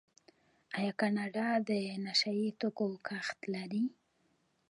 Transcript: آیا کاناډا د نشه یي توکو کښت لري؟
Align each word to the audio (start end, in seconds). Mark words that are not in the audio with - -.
آیا 0.77 0.91
کاناډا 0.99 1.47
د 1.67 1.69
نشه 2.05 2.31
یي 2.39 2.49
توکو 2.59 2.87
کښت 3.07 3.39
لري؟ 3.53 3.83